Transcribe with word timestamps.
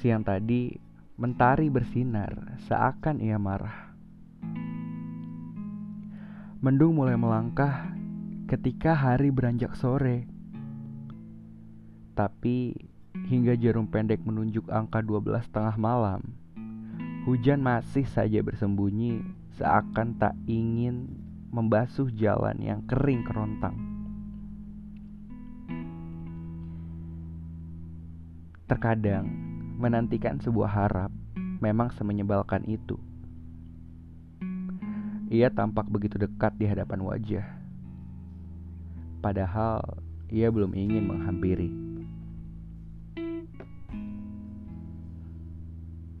Siang 0.00 0.24
tadi, 0.24 0.72
mentari 1.20 1.68
bersinar 1.68 2.56
seakan 2.64 3.20
ia 3.20 3.36
marah. 3.36 3.92
Mendung 6.64 6.96
mulai 6.96 7.20
melangkah 7.20 7.92
ketika 8.48 8.96
hari 8.96 9.28
beranjak 9.28 9.76
sore. 9.76 10.24
Tapi 12.16 12.72
hingga 13.28 13.52
jarum 13.60 13.92
pendek 13.92 14.24
menunjuk 14.24 14.72
angka 14.72 15.04
12 15.04 15.44
tengah 15.52 15.76
malam, 15.76 16.32
hujan 17.28 17.60
masih 17.60 18.08
saja 18.08 18.40
bersembunyi 18.40 19.20
seakan 19.60 20.16
tak 20.16 20.32
ingin 20.48 21.12
membasuh 21.52 22.08
jalan 22.16 22.56
yang 22.56 22.80
kering 22.88 23.20
kerontang. 23.20 23.76
Terkadang, 28.64 29.49
menantikan 29.80 30.36
sebuah 30.36 30.68
harap 30.68 31.08
memang 31.64 31.88
semenyebalkan 31.96 32.68
itu. 32.68 33.00
Ia 35.32 35.48
tampak 35.48 35.88
begitu 35.88 36.20
dekat 36.20 36.52
di 36.60 36.68
hadapan 36.68 37.00
wajah. 37.00 37.46
Padahal 39.24 39.80
ia 40.28 40.52
belum 40.52 40.76
ingin 40.76 41.08
menghampiri. 41.08 41.70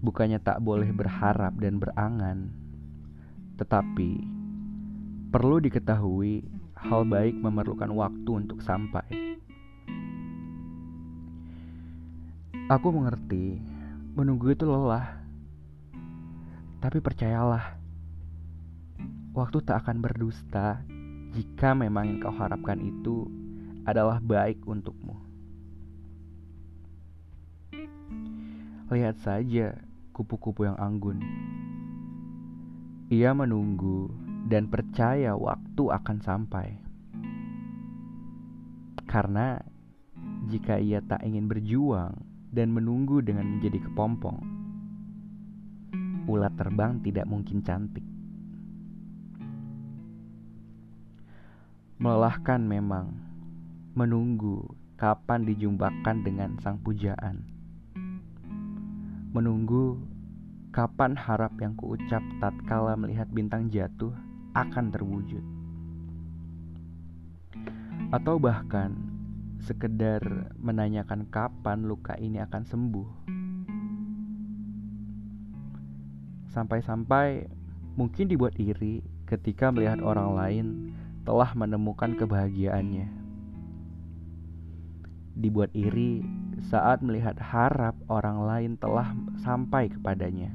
Bukannya 0.00 0.40
tak 0.40 0.64
boleh 0.64 0.88
berharap 0.96 1.52
dan 1.60 1.76
berangan, 1.76 2.48
tetapi 3.60 4.24
perlu 5.28 5.60
diketahui 5.60 6.40
hal 6.80 7.04
baik 7.04 7.36
memerlukan 7.36 7.92
waktu 7.92 8.30
untuk 8.32 8.64
sampai. 8.64 9.36
Aku 12.70 12.94
mengerti, 12.94 13.58
menunggu 14.14 14.54
itu 14.54 14.62
lelah. 14.62 15.18
Tapi 16.78 17.02
percayalah, 17.02 17.74
waktu 19.34 19.58
tak 19.66 19.82
akan 19.82 19.98
berdusta 19.98 20.78
jika 21.34 21.74
memang 21.74 22.06
yang 22.14 22.18
kau 22.22 22.30
harapkan 22.30 22.78
itu 22.78 23.26
adalah 23.90 24.22
baik 24.22 24.62
untukmu. 24.70 25.18
Lihat 28.86 29.18
saja 29.18 29.74
kupu-kupu 30.14 30.70
yang 30.70 30.78
anggun. 30.78 31.18
Ia 33.10 33.34
menunggu 33.34 34.14
dan 34.46 34.70
percaya 34.70 35.34
waktu 35.34 35.90
akan 35.90 36.22
sampai. 36.22 36.78
Karena 39.10 39.58
jika 40.46 40.78
ia 40.78 41.02
tak 41.02 41.26
ingin 41.26 41.50
berjuang, 41.50 42.29
dan 42.50 42.74
menunggu 42.74 43.22
dengan 43.22 43.46
menjadi 43.46 43.78
kepompong. 43.86 44.38
Ulat 46.26 46.54
terbang 46.58 46.98
tidak 47.02 47.26
mungkin 47.26 47.62
cantik. 47.62 48.02
Melelahkan 52.00 52.64
memang 52.64 53.12
menunggu 53.94 54.64
kapan 54.98 55.46
dijumpakan 55.46 56.22
dengan 56.26 56.56
sang 56.62 56.78
pujaan. 56.80 57.44
Menunggu 59.30 60.00
kapan 60.70 61.14
harap 61.14 61.54
yang 61.58 61.74
kuucap 61.78 62.22
tatkala 62.38 62.94
melihat 62.94 63.26
bintang 63.30 63.70
jatuh 63.70 64.14
akan 64.54 64.90
terwujud. 64.90 65.44
Atau 68.10 68.42
bahkan 68.42 69.19
sekedar 69.60 70.52
menanyakan 70.56 71.28
kapan 71.28 71.84
luka 71.84 72.16
ini 72.16 72.40
akan 72.40 72.62
sembuh. 72.64 73.08
Sampai-sampai 76.50 77.46
mungkin 77.94 78.26
dibuat 78.26 78.56
iri 78.58 79.04
ketika 79.28 79.70
melihat 79.70 80.02
orang 80.02 80.30
lain 80.34 80.66
telah 81.22 81.52
menemukan 81.54 82.16
kebahagiaannya. 82.18 83.06
Dibuat 85.38 85.70
iri 85.76 86.26
saat 86.68 87.00
melihat 87.00 87.38
harap 87.38 87.94
orang 88.10 88.44
lain 88.44 88.72
telah 88.76 89.14
sampai 89.40 89.88
kepadanya. 89.88 90.50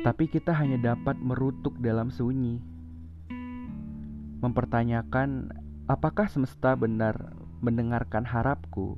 Tapi 0.00 0.24
kita 0.32 0.56
hanya 0.56 0.80
dapat 0.80 1.20
merutuk 1.20 1.76
dalam 1.80 2.08
sunyi 2.08 2.69
mempertanyakan 4.40 5.52
apakah 5.84 6.26
semesta 6.28 6.72
benar 6.72 7.36
mendengarkan 7.60 8.24
harapku, 8.24 8.96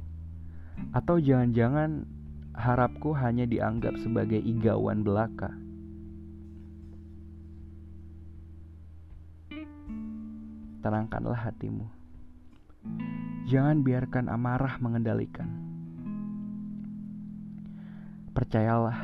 atau 0.95 1.19
jangan-jangan 1.19 2.07
harapku 2.55 3.11
hanya 3.17 3.43
dianggap 3.45 3.99
sebagai 3.99 4.39
igauan 4.39 5.03
belaka. 5.03 5.51
Tenangkanlah 10.83 11.39
hatimu. 11.39 11.87
Jangan 13.47 13.87
biarkan 13.87 14.27
amarah 14.27 14.79
mengendalikan. 14.83 15.47
Percayalah, 18.35 18.99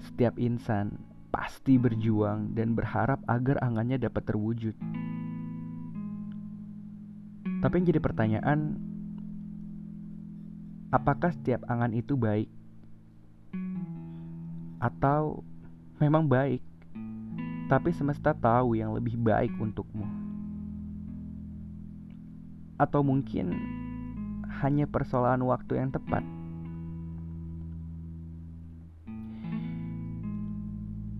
setiap 0.00 0.40
insan 0.40 0.96
pasti 1.36 1.76
berjuang 1.76 2.56
dan 2.56 2.72
berharap 2.72 3.20
agar 3.28 3.60
angannya 3.60 4.00
dapat 4.00 4.24
terwujud. 4.24 4.72
Tapi 7.60 7.72
yang 7.76 7.86
jadi 7.92 8.00
pertanyaan, 8.00 8.80
apakah 10.88 11.36
setiap 11.36 11.68
angan 11.68 11.92
itu 11.92 12.16
baik? 12.16 12.48
Atau 14.80 15.44
memang 16.00 16.24
baik, 16.24 16.64
tapi 17.68 17.92
semesta 17.92 18.32
tahu 18.32 18.72
yang 18.72 18.96
lebih 18.96 19.20
baik 19.20 19.52
untukmu? 19.60 20.08
Atau 22.80 23.04
mungkin 23.04 23.52
hanya 24.64 24.88
persoalan 24.88 25.44
waktu 25.44 25.84
yang 25.84 25.92
tepat? 25.92 26.35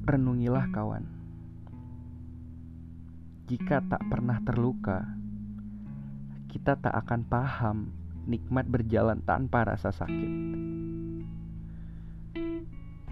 Renungilah 0.06 0.70
kawan. 0.70 1.02
Jika 3.50 3.82
tak 3.90 4.06
pernah 4.06 4.38
terluka, 4.46 5.02
kita 6.46 6.78
tak 6.78 6.94
akan 6.94 7.26
paham 7.26 7.90
nikmat 8.30 8.70
berjalan 8.70 9.18
tanpa 9.26 9.66
rasa 9.66 9.90
sakit. 9.90 10.30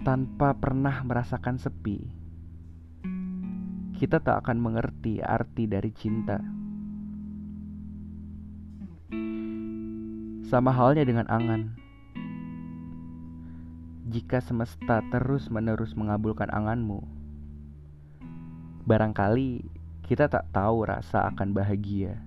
Tanpa 0.07 0.55
pernah 0.55 1.03
merasakan 1.03 1.59
sepi, 1.59 1.99
kita 3.99 4.23
tak 4.23 4.47
akan 4.47 4.63
mengerti 4.63 5.19
arti 5.19 5.67
dari 5.67 5.91
cinta. 5.91 6.39
Sama 10.47 10.71
halnya 10.71 11.03
dengan 11.03 11.27
angan 11.27 11.84
jika 14.05 14.37
semesta 14.37 15.01
terus-menerus 15.09 15.97
mengabulkan 15.97 16.45
anganmu, 16.53 17.01
barangkali 18.85 19.65
kita 20.05 20.29
tak 20.29 20.45
tahu 20.53 20.85
rasa 20.85 21.25
akan 21.33 21.57
bahagia 21.57 22.21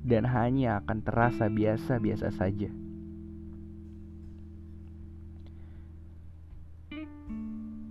dan 0.00 0.24
hanya 0.24 0.80
akan 0.80 1.04
terasa 1.04 1.52
biasa-biasa 1.52 2.32
saja. 2.32 2.72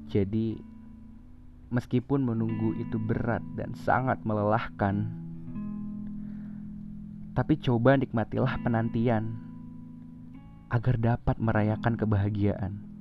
Jadi, 0.09 0.57
meskipun 1.69 2.25
menunggu 2.25 2.73
itu 2.81 2.97
berat 2.97 3.45
dan 3.53 3.77
sangat 3.77 4.17
melelahkan, 4.25 5.05
tapi 7.37 7.53
coba 7.61 8.01
nikmatilah 8.01 8.57
penantian 8.65 9.37
agar 10.73 10.97
dapat 10.97 11.37
merayakan 11.37 11.93
kebahagiaan. 11.93 12.94